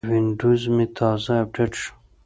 [0.09, 1.91] وینډوز مې تازه اپډیټ شو.